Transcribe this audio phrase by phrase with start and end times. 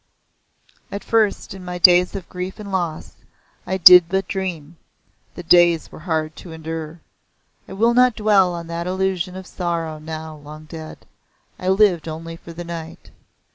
[0.91, 3.17] At first, in my days of grief and loss,
[3.67, 4.77] I did but dream
[5.35, 7.01] the days were hard to endure.
[7.67, 11.05] I will not dwell on that illusion of sorrow, now long dead.
[11.59, 13.11] I lived only for the night.